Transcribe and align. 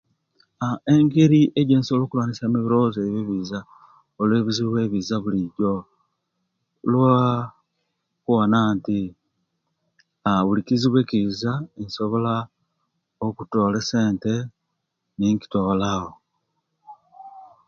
Aah 0.65 0.79
engeri 0.95 1.41
ejesobola 1.61 2.03
okulwanisyamu 2.05 2.55
ebilowozo 2.57 2.99
ebyo 3.01 3.21
ebiza 3.23 3.59
olwebizibu 4.21 4.75
ebiza 4.85 5.15
buli 5.23 5.41
jjo 5.49 5.73
lwakubona 6.91 8.59
nti 8.75 9.01
aah 10.27 10.41
buli 10.45 10.61
kizibu 10.67 10.97
ekiza 11.03 11.51
nsobola 11.83 12.33
okutoola 13.27 13.77
esente 13.83 14.33
nikotoolawo. 15.17 16.11